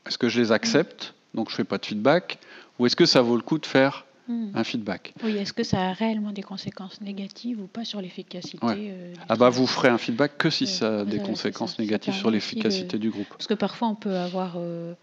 Est-ce 0.06 0.18
que 0.18 0.28
je 0.28 0.42
les 0.42 0.52
accepte? 0.52 1.14
Donc 1.34 1.50
je 1.50 1.54
ne 1.54 1.58
fais 1.58 1.64
pas 1.64 1.78
de 1.78 1.86
feedback, 1.86 2.40
ou 2.80 2.86
est-ce 2.86 2.96
que 2.96 3.06
ça 3.06 3.22
vaut 3.22 3.36
le 3.36 3.42
coup 3.42 3.58
de 3.58 3.66
faire 3.66 4.06
hmm. 4.28 4.50
un 4.56 4.64
feedback? 4.64 5.14
Oui, 5.24 5.38
est-ce 5.38 5.54
que 5.54 5.64
ça 5.64 5.90
a 5.90 5.94
réellement 5.94 6.32
des 6.32 6.44
conséquences 6.44 7.02
négatives 7.02 7.62
ou 7.62 7.68
pas 7.68 7.86
sur 7.86 8.02
l'efficacité 8.02 8.60
euh, 8.64 9.14
Ah 9.30 9.36
bah 9.36 9.50
vous 9.50 9.68
ferez 9.68 9.90
un 9.90 9.98
feedback 9.98 10.38
que 10.38 10.50
si 10.50 10.68
ça 10.68 11.00
a 11.00 11.06
des 11.06 11.20
conséquences 11.20 11.80
négatives 11.80 12.14
sur 12.14 12.32
l'efficacité 12.32 12.98
du 12.98 13.10
groupe. 13.10 13.28
Parce 13.30 13.48
que 13.48 13.54
parfois 13.54 13.88
on 13.88 13.96
peut 13.96 14.16
avoir 14.16 14.56
euh, 14.58 14.94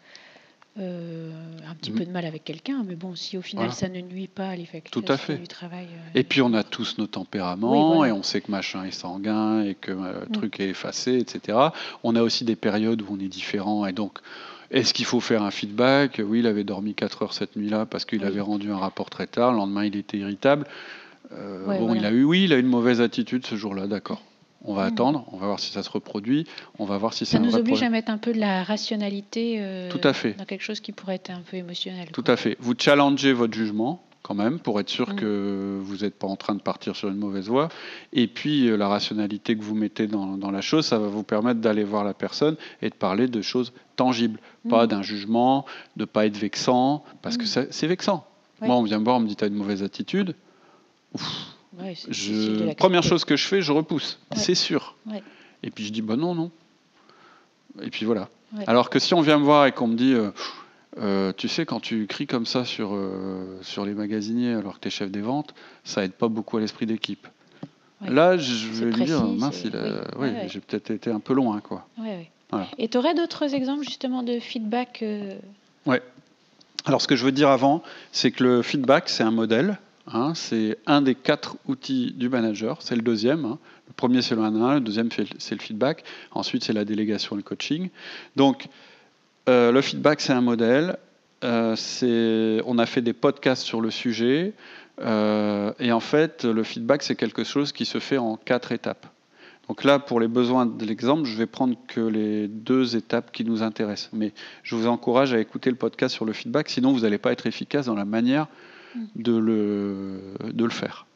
euh, 0.78 1.32
un 1.68 1.74
petit 1.74 1.90
peu 1.90 2.04
de 2.04 2.10
mal 2.10 2.24
avec 2.24 2.44
quelqu'un, 2.44 2.84
mais 2.86 2.94
bon, 2.94 3.16
si 3.16 3.36
au 3.36 3.42
final 3.42 3.72
ça 3.72 3.88
ne 3.88 4.00
nuit 4.00 4.28
pas 4.28 4.48
à 4.48 4.56
l'effectivité 4.56 5.36
du 5.36 5.48
travail. 5.48 5.88
et 6.14 6.22
puis 6.22 6.40
on 6.40 6.54
a 6.54 6.62
tous 6.62 6.98
nos 6.98 7.08
tempéraments, 7.08 8.04
et 8.04 8.12
on 8.12 8.22
sait 8.22 8.40
que 8.40 8.50
machin 8.50 8.84
est 8.84 8.92
sanguin, 8.92 9.64
et 9.64 9.74
que 9.74 9.90
le 9.90 10.26
mm. 10.28 10.32
truc 10.32 10.60
est 10.60 10.68
effacé, 10.68 11.18
etc. 11.18 11.58
On 12.04 12.14
a 12.14 12.22
aussi 12.22 12.44
des 12.44 12.54
périodes 12.54 13.02
où 13.02 13.06
on 13.10 13.18
est 13.18 13.28
différent, 13.28 13.86
et 13.86 13.92
donc 13.92 14.20
est-ce 14.70 14.92
qu'il 14.92 15.06
faut 15.06 15.20
faire 15.20 15.42
un 15.42 15.50
feedback? 15.50 16.20
Oui, 16.24 16.40
il 16.40 16.46
avait 16.46 16.64
dormi 16.64 16.94
4 16.94 17.22
heures 17.22 17.32
cette 17.32 17.56
nuit-là 17.56 17.86
parce 17.86 18.04
qu'il 18.04 18.24
avait 18.24 18.40
rendu 18.40 18.70
un 18.70 18.76
rapport 18.76 19.08
très 19.08 19.26
tard. 19.26 19.52
Le 19.52 19.58
lendemain, 19.58 19.84
il 19.84 19.96
était 19.96 20.18
irritable. 20.18 20.66
Euh, 21.32 21.64
bon, 21.78 21.94
il 21.94 22.04
a 22.04 22.10
eu, 22.10 22.24
oui, 22.24 22.44
il 22.44 22.52
a 22.52 22.58
une 22.58 22.66
mauvaise 22.66 23.00
attitude 23.00 23.46
ce 23.46 23.54
jour-là, 23.54 23.86
d'accord. 23.86 24.22
On 24.64 24.74
va 24.74 24.84
hmm. 24.84 24.92
attendre, 24.92 25.24
on 25.32 25.36
va 25.36 25.46
voir 25.46 25.60
si 25.60 25.70
ça 25.70 25.82
se 25.82 25.90
reproduit, 25.90 26.46
on 26.78 26.84
va 26.84 26.98
voir 26.98 27.14
si 27.14 27.24
ça 27.24 27.38
nous 27.38 27.54
oblige 27.54 27.82
à 27.82 27.90
mettre 27.90 28.10
un 28.10 28.18
peu 28.18 28.32
de 28.32 28.40
la 28.40 28.64
rationalité 28.64 29.58
euh, 29.60 29.88
Tout 29.88 30.00
à 30.02 30.12
fait. 30.12 30.32
dans 30.32 30.44
quelque 30.44 30.64
chose 30.64 30.80
qui 30.80 30.92
pourrait 30.92 31.14
être 31.14 31.30
un 31.30 31.42
peu 31.48 31.56
émotionnel. 31.56 32.08
Tout 32.12 32.24
à 32.26 32.36
fait. 32.36 32.56
Vous 32.58 32.74
challengez 32.76 33.32
votre 33.32 33.54
jugement, 33.54 34.02
quand 34.22 34.34
même, 34.34 34.58
pour 34.58 34.78
être 34.80 34.88
sûr 34.88 35.10
mm. 35.10 35.16
que 35.16 35.78
vous 35.82 35.98
n'êtes 35.98 36.18
pas 36.18 36.26
en 36.26 36.36
train 36.36 36.54
de 36.54 36.60
partir 36.60 36.96
sur 36.96 37.08
une 37.08 37.16
mauvaise 37.16 37.48
voie. 37.48 37.68
Et 38.12 38.26
puis, 38.26 38.68
euh, 38.68 38.76
la 38.76 38.88
rationalité 38.88 39.56
que 39.56 39.62
vous 39.62 39.74
mettez 39.74 40.06
dans, 40.06 40.50
la 40.50 40.60
chose, 40.60 40.86
ça 40.86 40.98
va 40.98 41.08
vous 41.08 41.22
permettre 41.22 41.60
d'aller 41.60 41.84
voir 41.84 42.04
la 42.04 42.14
personne 42.14 42.56
et 42.82 42.90
de 42.90 42.94
parler 42.94 43.28
de 43.28 43.42
choses 43.42 43.72
tangibles, 43.96 44.40
mm. 44.64 44.70
pas 44.70 44.86
d'un 44.86 45.02
jugement, 45.02 45.64
de 45.96 46.04
pas 46.04 46.26
être 46.26 46.36
vexant, 46.36 47.04
parce 47.22 47.36
que 47.36 47.44
mm. 47.44 47.68
c'est 47.70 47.86
vexant. 47.86 48.26
Moi, 48.60 48.76
on 48.76 48.82
vient 48.82 48.98
me 48.98 49.04
voir, 49.04 49.16
on 49.16 49.20
me 49.20 49.28
dit, 49.28 49.36
tu 49.36 49.44
as 49.44 49.46
une 49.46 49.54
mauvaise 49.54 49.82
attitude. 49.82 50.34
je, 52.10 52.74
première 52.74 53.04
chose 53.04 53.24
que 53.24 53.36
je 53.36 53.46
fais, 53.46 53.62
je 53.62 53.72
repousse, 53.72 54.18
c'est 54.34 54.56
sûr. 54.56 54.96
Et 55.62 55.70
puis 55.70 55.84
je 55.84 55.92
dis, 55.92 56.02
bah 56.02 56.16
non, 56.16 56.34
non. 56.34 56.50
Et 57.82 57.90
puis 57.90 58.04
voilà. 58.04 58.28
Alors 58.66 58.90
que 58.90 58.98
si 58.98 59.14
on 59.14 59.20
vient 59.20 59.38
me 59.38 59.44
voir 59.44 59.66
et 59.66 59.72
qu'on 59.72 59.88
me 59.88 59.96
dit, 59.96 60.14
euh, 60.14 60.30
euh, 61.00 61.32
tu 61.36 61.48
sais, 61.48 61.66
quand 61.66 61.80
tu 61.80 62.06
cries 62.06 62.26
comme 62.26 62.46
ça 62.46 62.64
sur, 62.64 62.94
euh, 62.94 63.58
sur 63.62 63.84
les 63.84 63.94
magasiniers 63.94 64.54
alors 64.54 64.74
que 64.74 64.80
tu 64.80 64.88
es 64.88 64.90
chef 64.90 65.10
des 65.10 65.20
ventes, 65.20 65.54
ça 65.84 66.04
aide 66.04 66.12
pas 66.12 66.28
beaucoup 66.28 66.56
à 66.56 66.60
l'esprit 66.60 66.86
d'équipe. 66.86 67.26
Là, 68.00 68.36
je 68.36 68.84
vais 68.84 68.92
lui 68.92 69.04
dire, 69.04 69.24
mince, 69.26 69.64
oui. 70.18 70.28
j'ai 70.46 70.60
peut-être 70.60 70.90
été 70.92 71.10
un 71.10 71.18
peu 71.18 71.34
loin. 71.34 71.60
Quoi. 71.60 71.86
Et 72.78 72.88
tu 72.88 72.96
aurais 72.96 73.14
d'autres 73.14 73.54
exemples 73.54 73.84
justement 73.84 74.22
de 74.22 74.38
feedback 74.38 75.00
euh... 75.02 75.36
Ouais. 75.84 76.00
Alors, 76.84 77.02
ce 77.02 77.08
que 77.08 77.16
je 77.16 77.24
veux 77.24 77.32
dire 77.32 77.48
avant, 77.48 77.82
c'est 78.12 78.30
que 78.30 78.44
le 78.44 78.62
feedback, 78.62 79.08
c'est 79.08 79.24
un 79.24 79.32
modèle. 79.32 79.78
Hein, 80.06 80.32
c'est 80.34 80.78
un 80.86 81.02
des 81.02 81.14
quatre 81.14 81.56
outils 81.66 82.12
du 82.16 82.28
manager. 82.28 82.80
C'est 82.80 82.96
le 82.96 83.02
deuxième. 83.02 83.44
Hein. 83.44 83.58
Le 83.88 83.92
premier, 83.92 84.22
c'est 84.22 84.34
le 84.34 84.42
1 84.42 84.62
1, 84.62 84.74
le 84.76 84.80
deuxième, 84.80 85.08
c'est 85.10 85.54
le 85.54 85.60
feedback. 85.60 86.04
Ensuite, 86.30 86.64
c'est 86.64 86.72
la 86.72 86.84
délégation 86.84 87.36
et 87.36 87.38
le 87.38 87.42
coaching. 87.42 87.90
Donc, 88.36 88.68
euh, 89.48 89.72
le 89.72 89.80
feedback, 89.80 90.20
c'est 90.20 90.32
un 90.32 90.40
modèle. 90.42 90.98
Euh, 91.44 92.60
on 92.66 92.78
a 92.78 92.86
fait 92.86 93.00
des 93.00 93.12
podcasts 93.12 93.62
sur 93.62 93.80
le 93.80 93.90
sujet. 93.90 94.52
Euh, 95.00 95.72
et 95.78 95.92
en 95.92 96.00
fait, 96.00 96.44
le 96.44 96.62
feedback, 96.62 97.02
c'est 97.02 97.14
quelque 97.14 97.44
chose 97.44 97.72
qui 97.72 97.86
se 97.86 97.98
fait 97.98 98.18
en 98.18 98.36
quatre 98.36 98.72
étapes. 98.72 99.06
Donc 99.68 99.84
là, 99.84 99.98
pour 99.98 100.18
les 100.20 100.28
besoins 100.28 100.66
de 100.66 100.84
l'exemple, 100.84 101.24
je 101.24 101.36
vais 101.36 101.46
prendre 101.46 101.76
que 101.88 102.00
les 102.00 102.48
deux 102.48 102.96
étapes 102.96 103.32
qui 103.32 103.44
nous 103.44 103.62
intéressent. 103.62 104.10
Mais 104.12 104.32
je 104.62 104.74
vous 104.74 104.86
encourage 104.86 105.32
à 105.32 105.40
écouter 105.40 105.70
le 105.70 105.76
podcast 105.76 106.14
sur 106.14 106.24
le 106.24 106.32
feedback, 106.32 106.68
sinon 106.68 106.92
vous 106.92 107.00
n'allez 107.00 107.18
pas 107.18 107.32
être 107.32 107.46
efficace 107.46 107.86
dans 107.86 107.94
la 107.94 108.06
manière 108.06 108.48
de 109.14 109.36
le, 109.36 110.20
de 110.52 110.64
le 110.64 110.70
faire. 110.70 111.07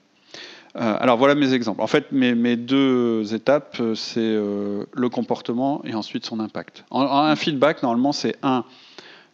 Euh, 0.77 0.97
alors 1.01 1.19
voilà 1.19 1.35
mes 1.35 1.53
exemples. 1.53 1.83
En 1.83 1.87
fait, 1.87 2.13
mes, 2.13 2.57
deux 2.57 3.35
étapes, 3.35 3.81
c'est 3.95 4.21
euh, 4.21 4.85
le 4.95 5.09
comportement 5.09 5.85
et 5.85 5.95
ensuite 5.95 6.25
son 6.25 6.41
impact. 6.41 6.85
un 6.91 7.37
feedback, 7.37 7.83
normalement, 7.83 8.13
c'est 8.13 8.37
un, 8.43 8.65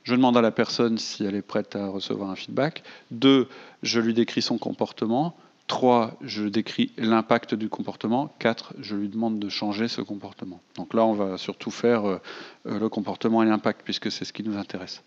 je 0.08 0.14
demande 0.14 0.38
à 0.38 0.40
la 0.40 0.50
personne 0.50 0.96
si 0.96 1.22
elle 1.24 1.34
est 1.34 1.42
prête 1.42 1.76
à 1.76 1.88
recevoir 1.88 2.30
un 2.30 2.34
feedback. 2.34 2.82
Deux, 3.10 3.46
je 3.82 4.00
lui 4.00 4.14
décris 4.14 4.40
son 4.40 4.56
comportement. 4.56 5.36
Trois, 5.66 6.12
je 6.22 6.44
décris 6.44 6.92
l'impact 6.96 7.54
du 7.54 7.68
comportement. 7.68 8.34
Quatre, 8.38 8.72
je 8.80 8.96
lui 8.96 9.10
demande 9.10 9.38
de 9.38 9.50
changer 9.50 9.86
ce 9.86 10.00
comportement. 10.00 10.62
Donc 10.76 10.94
là, 10.94 11.04
on 11.04 11.12
va 11.12 11.36
surtout 11.36 11.70
faire 11.70 12.08
euh, 12.08 12.22
euh, 12.66 12.78
le 12.78 12.88
comportement 12.88 13.42
et 13.42 13.46
l'impact, 13.46 13.82
puisque 13.84 14.10
c'est 14.10 14.24
ce 14.24 14.32
qui 14.32 14.42
nous 14.42 14.56
intéresse. 14.56 15.02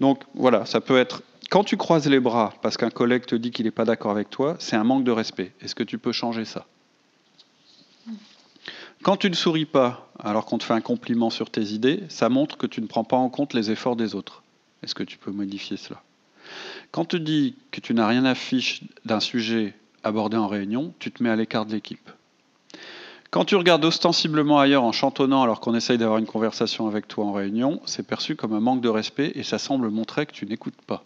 Donc 0.00 0.22
voilà, 0.34 0.64
ça 0.64 0.80
peut 0.80 0.96
être 0.96 1.22
quand 1.50 1.64
tu 1.64 1.76
croises 1.76 2.08
les 2.08 2.20
bras 2.20 2.54
parce 2.62 2.76
qu'un 2.76 2.90
collègue 2.90 3.26
te 3.26 3.34
dit 3.34 3.50
qu'il 3.50 3.66
n'est 3.66 3.70
pas 3.70 3.84
d'accord 3.84 4.10
avec 4.10 4.30
toi, 4.30 4.56
c'est 4.58 4.76
un 4.76 4.84
manque 4.84 5.04
de 5.04 5.10
respect. 5.10 5.52
Est-ce 5.60 5.74
que 5.74 5.82
tu 5.82 5.98
peux 5.98 6.12
changer 6.12 6.44
ça? 6.44 6.66
Quand 9.02 9.16
tu 9.16 9.30
ne 9.30 9.34
souris 9.34 9.66
pas 9.66 10.10
alors 10.18 10.46
qu'on 10.46 10.58
te 10.58 10.64
fait 10.64 10.74
un 10.74 10.80
compliment 10.80 11.30
sur 11.30 11.50
tes 11.50 11.62
idées, 11.62 12.02
ça 12.08 12.28
montre 12.28 12.56
que 12.56 12.66
tu 12.66 12.80
ne 12.80 12.86
prends 12.86 13.04
pas 13.04 13.16
en 13.16 13.28
compte 13.28 13.54
les 13.54 13.70
efforts 13.70 13.96
des 13.96 14.14
autres. 14.14 14.42
Est-ce 14.82 14.94
que 14.94 15.02
tu 15.02 15.18
peux 15.18 15.30
modifier 15.30 15.76
cela? 15.76 16.02
Quand 16.90 17.04
tu 17.04 17.20
dis 17.20 17.54
que 17.70 17.80
tu 17.80 17.94
n'as 17.94 18.06
rien 18.06 18.24
à 18.24 18.34
fiche 18.34 18.82
d'un 19.04 19.20
sujet 19.20 19.74
abordé 20.02 20.36
en 20.36 20.48
réunion, 20.48 20.94
tu 20.98 21.10
te 21.10 21.22
mets 21.22 21.30
à 21.30 21.36
l'écart 21.36 21.66
de 21.66 21.72
l'équipe. 21.72 22.10
Quand 23.30 23.44
tu 23.44 23.56
regardes 23.56 23.84
ostensiblement 23.84 24.58
ailleurs 24.58 24.84
en 24.84 24.92
chantonnant 24.92 25.42
alors 25.42 25.60
qu'on 25.60 25.74
essaye 25.74 25.98
d'avoir 25.98 26.18
une 26.18 26.26
conversation 26.26 26.86
avec 26.86 27.08
toi 27.08 27.26
en 27.26 27.32
réunion, 27.32 27.80
c'est 27.84 28.06
perçu 28.06 28.36
comme 28.36 28.54
un 28.54 28.60
manque 28.60 28.80
de 28.80 28.88
respect 28.88 29.32
et 29.34 29.42
ça 29.42 29.58
semble 29.58 29.90
montrer 29.90 30.26
que 30.26 30.32
tu 30.32 30.46
n'écoutes 30.46 30.80
pas. 30.86 31.04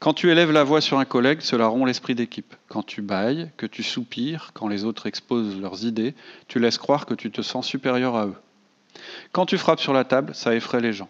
Quand 0.00 0.14
tu 0.14 0.30
élèves 0.30 0.52
la 0.52 0.62
voix 0.62 0.80
sur 0.80 0.98
un 0.98 1.04
collègue, 1.04 1.40
cela 1.40 1.66
rompt 1.66 1.86
l'esprit 1.86 2.14
d'équipe. 2.14 2.54
Quand 2.68 2.84
tu 2.84 3.02
bailles, 3.02 3.50
que 3.56 3.66
tu 3.66 3.82
soupires, 3.82 4.52
quand 4.54 4.68
les 4.68 4.84
autres 4.84 5.06
exposent 5.06 5.60
leurs 5.60 5.84
idées, 5.84 6.14
tu 6.46 6.60
laisses 6.60 6.78
croire 6.78 7.04
que 7.04 7.14
tu 7.14 7.32
te 7.32 7.42
sens 7.42 7.66
supérieur 7.66 8.14
à 8.14 8.26
eux. 8.26 8.36
Quand 9.32 9.46
tu 9.46 9.58
frappes 9.58 9.80
sur 9.80 9.92
la 9.92 10.04
table, 10.04 10.34
ça 10.34 10.54
effraie 10.54 10.80
les 10.80 10.92
gens. 10.92 11.08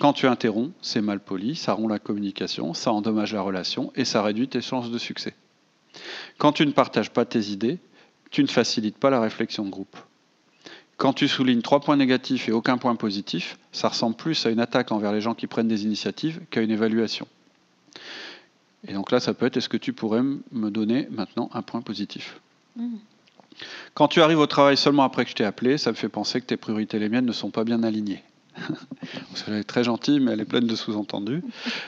Quand 0.00 0.12
tu 0.12 0.26
interromps, 0.26 0.72
c'est 0.80 1.00
mal 1.00 1.20
poli, 1.20 1.54
ça 1.54 1.74
rompt 1.74 1.90
la 1.90 1.98
communication, 1.98 2.72
ça 2.72 2.92
endommage 2.92 3.34
la 3.34 3.42
relation 3.42 3.92
et 3.94 4.04
ça 4.04 4.22
réduit 4.22 4.48
tes 4.48 4.62
chances 4.62 4.90
de 4.90 4.98
succès. 4.98 5.34
Quand 6.38 6.52
tu 6.52 6.64
ne 6.64 6.72
partages 6.72 7.10
pas 7.10 7.24
tes 7.24 7.50
idées, 7.50 7.78
tu 8.30 8.42
ne 8.42 8.48
facilites 8.48 8.98
pas 8.98 9.10
la 9.10 9.20
réflexion 9.20 9.64
de 9.64 9.70
groupe. 9.70 9.96
Quand 10.96 11.12
tu 11.12 11.28
soulignes 11.28 11.62
trois 11.62 11.80
points 11.80 11.96
négatifs 11.96 12.48
et 12.48 12.52
aucun 12.52 12.78
point 12.78 12.96
positif, 12.96 13.58
ça 13.70 13.88
ressemble 13.88 14.16
plus 14.16 14.46
à 14.46 14.50
une 14.50 14.60
attaque 14.60 14.92
envers 14.92 15.12
les 15.12 15.20
gens 15.20 15.34
qui 15.34 15.46
prennent 15.46 15.68
des 15.68 15.84
initiatives 15.84 16.40
qu'à 16.50 16.60
une 16.60 16.70
évaluation. 16.70 17.26
Et 18.86 18.92
donc 18.92 19.10
là, 19.10 19.20
ça 19.20 19.34
peut 19.34 19.46
être 19.46 19.56
est-ce 19.56 19.68
que 19.68 19.76
tu 19.76 19.92
pourrais 19.92 20.22
me 20.22 20.70
donner 20.70 21.08
maintenant 21.10 21.50
un 21.52 21.62
point 21.62 21.82
positif? 21.82 22.40
Mmh. 22.76 22.96
Quand 23.94 24.08
tu 24.08 24.22
arrives 24.22 24.38
au 24.38 24.46
travail 24.46 24.76
seulement 24.76 25.02
après 25.02 25.24
que 25.24 25.30
je 25.30 25.34
t'ai 25.34 25.44
appelé, 25.44 25.78
ça 25.78 25.90
me 25.90 25.96
fait 25.96 26.08
penser 26.08 26.40
que 26.40 26.46
tes 26.46 26.56
priorités 26.56 26.96
et 26.96 27.00
les 27.00 27.08
miennes 27.08 27.26
ne 27.26 27.32
sont 27.32 27.50
pas 27.50 27.64
bien 27.64 27.82
alignées. 27.82 28.22
elle 29.48 29.54
est 29.54 29.64
très 29.64 29.84
gentille, 29.84 30.20
mais 30.20 30.32
elle 30.32 30.40
est 30.40 30.44
pleine 30.44 30.66
de 30.66 30.76
sous-entendus. 30.76 31.42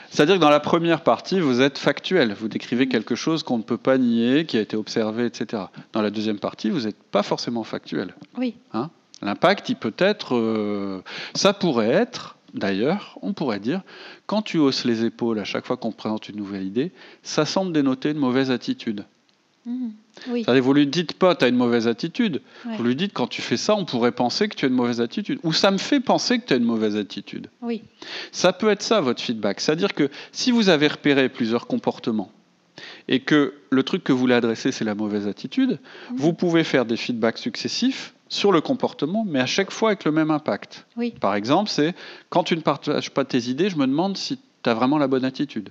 C'est-à-dire 0.09 0.35
que 0.35 0.41
dans 0.41 0.49
la 0.49 0.59
première 0.59 1.01
partie, 1.01 1.39
vous 1.39 1.61
êtes 1.61 1.77
factuel. 1.77 2.33
Vous 2.33 2.47
décrivez 2.47 2.87
quelque 2.87 3.15
chose 3.15 3.43
qu'on 3.43 3.57
ne 3.57 3.63
peut 3.63 3.77
pas 3.77 3.97
nier, 3.97 4.45
qui 4.45 4.57
a 4.57 4.61
été 4.61 4.77
observé, 4.77 5.25
etc. 5.25 5.63
Dans 5.93 6.01
la 6.01 6.09
deuxième 6.09 6.39
partie, 6.39 6.69
vous 6.69 6.81
n'êtes 6.81 7.01
pas 7.03 7.23
forcément 7.23 7.63
factuel. 7.63 8.15
Oui. 8.37 8.55
Hein? 8.73 8.89
L'impact, 9.21 9.69
il 9.69 9.75
peut 9.75 9.93
être. 9.97 10.35
Euh, 10.35 11.01
ça 11.35 11.53
pourrait 11.53 11.89
être, 11.89 12.37
d'ailleurs, 12.53 13.17
on 13.21 13.33
pourrait 13.33 13.59
dire, 13.59 13.81
quand 14.25 14.41
tu 14.41 14.57
hausses 14.57 14.85
les 14.85 15.05
épaules 15.05 15.39
à 15.39 15.43
chaque 15.43 15.65
fois 15.65 15.77
qu'on 15.77 15.91
présente 15.91 16.29
une 16.29 16.37
nouvelle 16.37 16.65
idée, 16.65 16.91
ça 17.23 17.45
semble 17.45 17.73
dénoter 17.73 18.11
une 18.11 18.17
mauvaise 18.17 18.51
attitude. 18.51 19.05
Mmh. 19.65 19.89
Oui. 20.29 20.45
Vous 20.59 20.73
lui 20.73 20.87
dites 20.87 21.13
pas, 21.13 21.35
tu 21.35 21.45
as 21.45 21.47
une 21.47 21.55
mauvaise 21.55 21.87
attitude. 21.87 22.41
Vous 22.77 22.83
lui 22.83 22.95
dites, 22.95 23.13
quand 23.13 23.27
tu 23.27 23.41
fais 23.41 23.57
ça, 23.57 23.75
on 23.75 23.85
pourrait 23.85 24.11
penser 24.11 24.49
que 24.49 24.55
tu 24.55 24.65
as 24.65 24.67
une 24.67 24.73
mauvaise 24.73 25.01
attitude. 25.01 25.39
Ou 25.43 25.53
ça 25.53 25.71
me 25.71 25.77
fait 25.77 25.99
penser 25.99 26.39
que 26.39 26.47
tu 26.47 26.53
as 26.53 26.57
une 26.57 26.63
mauvaise 26.63 26.95
attitude. 26.95 27.47
Oui. 27.61 27.83
Ça 28.31 28.53
peut 28.53 28.69
être 28.69 28.81
ça, 28.81 29.01
votre 29.01 29.21
feedback. 29.21 29.59
C'est-à-dire 29.61 29.93
que 29.93 30.09
si 30.31 30.51
vous 30.51 30.69
avez 30.69 30.87
repéré 30.87 31.29
plusieurs 31.29 31.67
comportements 31.67 32.31
et 33.07 33.19
que 33.19 33.53
le 33.69 33.83
truc 33.83 34.03
que 34.03 34.11
vous 34.11 34.19
voulez 34.19 34.33
adresser, 34.33 34.71
c'est 34.71 34.85
la 34.85 34.95
mauvaise 34.95 35.27
attitude, 35.27 35.79
mmh. 36.11 36.15
vous 36.15 36.33
pouvez 36.33 36.63
faire 36.63 36.85
des 36.85 36.97
feedbacks 36.97 37.37
successifs 37.37 38.13
sur 38.31 38.53
le 38.53 38.61
comportement, 38.61 39.25
mais 39.27 39.41
à 39.41 39.45
chaque 39.45 39.71
fois 39.71 39.89
avec 39.89 40.05
le 40.05 40.11
même 40.11 40.31
impact. 40.31 40.87
Oui. 40.95 41.13
Par 41.19 41.35
exemple, 41.35 41.69
c'est 41.69 41.93
quand 42.29 42.43
tu 42.43 42.55
ne 42.55 42.61
partages 42.61 43.11
pas 43.11 43.25
tes 43.25 43.49
idées, 43.49 43.69
je 43.69 43.75
me 43.75 43.85
demande 43.85 44.15
si 44.15 44.39
tu 44.63 44.69
as 44.69 44.73
vraiment 44.73 44.97
la 44.97 45.07
bonne 45.07 45.25
attitude. 45.25 45.69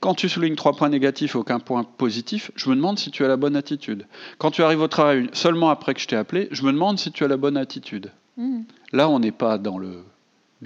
Quand 0.00 0.14
tu 0.14 0.28
soulignes 0.28 0.56
trois 0.56 0.74
points 0.74 0.88
négatifs 0.88 1.36
et 1.36 1.38
aucun 1.38 1.60
point 1.60 1.84
positif, 1.84 2.50
je 2.56 2.68
me 2.68 2.74
demande 2.74 2.98
si 2.98 3.12
tu 3.12 3.24
as 3.24 3.28
la 3.28 3.36
bonne 3.36 3.54
attitude. 3.54 4.06
Quand 4.38 4.50
tu 4.50 4.64
arrives 4.64 4.80
au 4.80 4.88
travail 4.88 5.30
seulement 5.32 5.70
après 5.70 5.94
que 5.94 6.00
je 6.00 6.08
t'ai 6.08 6.16
appelé, 6.16 6.48
je 6.50 6.64
me 6.64 6.72
demande 6.72 6.98
si 6.98 7.12
tu 7.12 7.24
as 7.24 7.28
la 7.28 7.36
bonne 7.36 7.56
attitude. 7.56 8.10
Hmm. 8.36 8.62
Là, 8.92 9.08
on 9.08 9.20
n'est 9.20 9.30
pas 9.30 9.56
dans 9.56 9.78
le, 9.78 10.02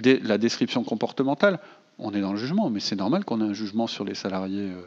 la 0.03 0.39
description 0.39 0.83
comportementale, 0.83 1.59
on 1.99 2.11
est 2.11 2.21
dans 2.21 2.31
le 2.31 2.39
jugement, 2.39 2.71
mais 2.71 2.79
c'est 2.79 2.95
normal 2.95 3.23
qu'on 3.23 3.39
ait 3.41 3.49
un 3.49 3.53
jugement 3.53 3.85
sur 3.85 4.03
les 4.03 4.15
salariés, 4.15 4.71
euh, 4.71 4.81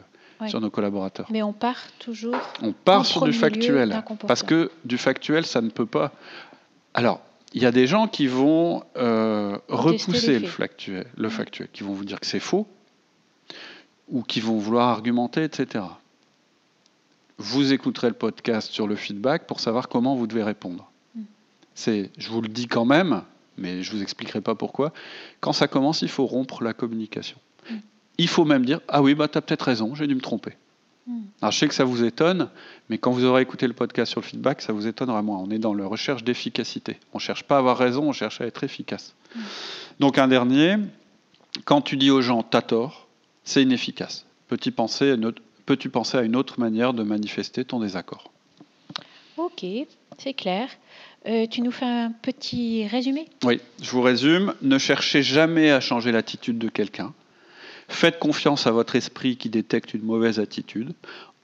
sur 0.47 0.61
nos 0.61 0.69
collaborateurs. 0.69 1.27
Mais 1.29 1.43
on 1.43 1.53
part 1.53 1.79
toujours. 1.99 2.35
On 2.61 2.73
part 2.73 3.05
sur 3.05 3.23
du 3.23 3.33
factuel, 3.33 4.03
parce 4.27 4.43
que 4.43 4.71
du 4.85 4.97
factuel, 4.97 5.45
ça 5.45 5.61
ne 5.61 5.69
peut 5.69 5.85
pas. 5.85 6.11
Alors, 6.93 7.21
il 7.53 7.61
y 7.61 7.65
a 7.65 7.71
des 7.71 7.87
gens 7.87 8.07
qui 8.07 8.27
vont 8.27 8.83
euh, 8.97 9.57
repousser 9.67 10.39
le 10.39 10.47
factuel, 10.47 11.07
le 11.15 11.29
factuel, 11.29 11.67
qui 11.71 11.83
vont 11.83 11.93
vous 11.93 12.05
dire 12.05 12.19
que 12.19 12.25
c'est 12.25 12.39
faux, 12.39 12.67
ou 14.09 14.23
qui 14.23 14.39
vont 14.39 14.57
vouloir 14.57 14.89
argumenter, 14.89 15.43
etc. 15.43 15.85
Vous 17.37 17.73
écouterez 17.73 18.07
le 18.07 18.13
podcast 18.13 18.71
sur 18.71 18.87
le 18.87 18.95
feedback 18.95 19.45
pour 19.47 19.59
savoir 19.59 19.87
comment 19.87 20.15
vous 20.15 20.27
devez 20.27 20.43
répondre. 20.43 20.89
Mm. 21.15 21.21
C'est, 21.75 22.11
je 22.17 22.29
vous 22.29 22.41
le 22.41 22.47
dis 22.47 22.67
quand 22.67 22.85
même, 22.85 23.23
mais 23.57 23.83
je 23.83 23.91
ne 23.91 23.97
vous 23.97 24.03
expliquerai 24.03 24.41
pas 24.41 24.55
pourquoi. 24.55 24.93
Quand 25.39 25.53
ça 25.53 25.67
commence, 25.67 26.01
il 26.01 26.09
faut 26.09 26.25
rompre 26.25 26.63
la 26.63 26.73
communication. 26.73 27.37
Il 28.17 28.27
faut 28.27 28.45
même 28.45 28.65
dire 28.65 28.79
Ah 28.87 29.01
oui, 29.01 29.15
bah, 29.15 29.27
tu 29.27 29.37
as 29.37 29.41
peut-être 29.41 29.63
raison, 29.63 29.95
j'ai 29.95 30.07
dû 30.07 30.15
me 30.15 30.21
tromper. 30.21 30.53
Mm. 31.07 31.21
Alors, 31.41 31.51
je 31.51 31.59
sais 31.59 31.67
que 31.67 31.73
ça 31.73 31.83
vous 31.83 32.03
étonne, 32.03 32.49
mais 32.89 32.97
quand 32.97 33.11
vous 33.11 33.25
aurez 33.25 33.41
écouté 33.41 33.67
le 33.67 33.73
podcast 33.73 34.11
sur 34.11 34.21
le 34.21 34.25
feedback, 34.25 34.61
ça 34.61 34.73
vous 34.73 34.87
étonnera 34.87 35.21
moins. 35.21 35.37
On 35.39 35.49
est 35.49 35.59
dans 35.59 35.73
la 35.73 35.85
recherche 35.85 36.23
d'efficacité. 36.23 36.99
On 37.13 37.17
ne 37.17 37.21
cherche 37.21 37.43
pas 37.43 37.55
à 37.55 37.59
avoir 37.59 37.77
raison, 37.77 38.03
on 38.03 38.13
cherche 38.13 38.41
à 38.41 38.45
être 38.45 38.63
efficace. 38.63 39.15
Donc, 39.99 40.17
un 40.17 40.27
dernier, 40.27 40.77
quand 41.65 41.81
tu 41.81 41.97
dis 41.97 42.11
aux 42.11 42.21
gens 42.21 42.43
T'as 42.43 42.61
tort, 42.61 43.07
c'est 43.43 43.63
inefficace. 43.63 44.25
Peux-tu 44.47 44.71
penser, 44.71 45.15
peux 45.65 45.75
penser, 45.89 46.17
à 46.17 46.21
une 46.21 46.35
autre 46.35 46.59
manière 46.59 46.93
de 46.93 47.03
manifester 47.03 47.65
ton 47.65 47.79
désaccord? 47.79 48.31
Ok, 49.37 49.65
c'est 50.19 50.33
clair. 50.33 50.69
Euh, 51.25 51.47
tu 51.47 51.61
nous 51.61 51.71
fais 51.71 51.85
un 51.85 52.11
petit 52.11 52.85
résumé? 52.85 53.27
Oui, 53.43 53.59
je 53.81 53.89
vous 53.89 54.01
résume. 54.01 54.53
Ne 54.61 54.77
cherchez 54.77 55.23
jamais 55.23 55.71
à 55.71 55.79
changer 55.79 56.11
l'attitude 56.11 56.57
de 56.57 56.69
quelqu'un. 56.69 57.13
Faites 57.87 58.19
confiance 58.19 58.67
à 58.67 58.71
votre 58.71 58.95
esprit 58.95 59.37
qui 59.37 59.49
détecte 59.49 59.93
une 59.93 60.03
mauvaise 60.03 60.39
attitude. 60.39 60.93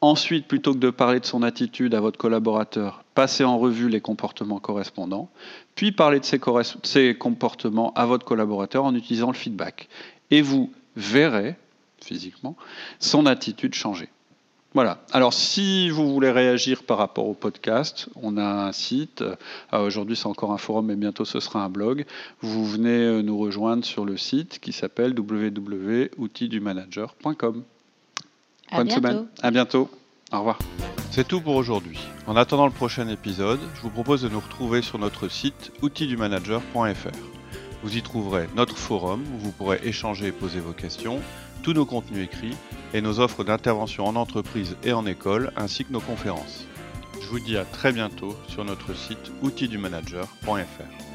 Ensuite, 0.02 0.48
plutôt 0.48 0.74
que 0.74 0.80
de 0.80 0.90
parler 0.90 1.20
de 1.20 1.26
son 1.26 1.44
attitude 1.44 1.94
à 1.94 2.00
votre 2.00 2.18
collaborateur, 2.18 3.04
passez 3.16 3.44
en 3.44 3.58
revue 3.58 3.90
les 3.90 4.00
comportements 4.00 4.60
correspondants, 4.60 5.30
puis 5.76 5.92
parlez 5.92 6.22
de 6.22 6.26
ces, 6.26 6.40
ces 6.84 7.16
comportements 7.16 7.94
à 7.96 8.06
votre 8.06 8.26
collaborateur 8.26 8.86
en 8.86 8.96
utilisant 8.96 9.28
le 9.28 9.34
feedback. 9.34 9.90
Et 10.32 10.42
vous 10.42 10.72
verrez 10.96 11.56
physiquement, 12.02 12.56
son 13.00 13.26
attitude 13.26 13.74
changer. 13.76 14.10
Voilà. 14.76 15.00
Alors, 15.12 15.34
si 15.34 15.90
vous 15.90 16.14
voulez 16.14 16.30
réagir 16.30 16.84
par 16.84 17.00
rapport 17.00 17.28
au 17.28 17.34
podcast, 17.34 18.08
on 18.22 18.38
a 18.38 18.68
un 18.68 18.72
site. 18.72 19.24
Euh, 19.24 19.36
aujourd'hui, 19.74 20.16
c'est 20.16 20.28
encore 20.28 20.52
un 20.52 20.60
forum, 20.60 20.86
mais 20.86 20.96
bientôt 20.96 21.26
ce 21.26 21.40
sera 21.40 21.64
un 21.64 21.70
blog. 21.70 22.06
Vous 22.42 22.64
venez 22.66 22.90
euh, 22.90 23.24
nous 23.24 23.40
rejoindre 23.40 23.84
sur 23.84 24.06
le 24.06 24.16
site 24.16 24.60
qui 24.60 24.72
s'appelle 24.72 25.16
www.outildumanager.com. 25.18 27.64
À 28.72 28.84
bientôt. 28.84 29.26
À 29.42 29.50
bientôt. 29.50 29.90
Au 30.32 30.38
revoir. 30.38 30.60
C'est 31.10 31.28
tout 31.28 31.42
pour 31.42 31.56
aujourd'hui. 31.56 31.98
En 32.28 32.36
attendant 32.36 32.68
le 32.68 32.72
prochain 32.72 33.08
épisode, 33.08 33.60
je 33.74 33.82
vous 33.82 33.90
propose 33.90 34.22
de 34.22 34.30
nous 34.30 34.40
retrouver 34.40 34.84
sur 34.84 35.00
notre 35.00 35.28
site 35.28 35.72
outildumanager.fr. 35.82 37.18
Vous 37.82 37.98
y 37.98 38.04
trouverez 38.04 38.48
notre 38.56 38.78
forum 38.78 39.24
où 39.34 39.40
vous 39.40 39.52
pourrez 39.52 39.80
échanger 39.84 40.28
et 40.28 40.32
poser 40.32 40.60
vos 40.60 40.74
questions, 40.74 41.20
tous 41.62 41.74
nos 41.74 41.86
contenus 41.86 42.26
écrits 42.26 42.56
et 42.94 43.02
nos 43.02 43.20
offres 43.20 43.44
d'intervention 43.44 44.06
en 44.06 44.16
entreprise 44.16 44.76
et 44.84 44.94
en 44.94 45.06
école 45.06 45.52
ainsi 45.56 45.86
que 45.86 45.94
nos 45.94 46.00
conférences. 46.00 46.66
Je 47.22 47.28
vous 47.28 47.40
dis 47.40 47.58
à 47.58 47.66
très 47.66 47.92
bientôt 47.92 48.36
sur 48.48 48.66
notre 48.66 48.96
site 48.96 49.32
outildumanager.fr. 49.42 51.09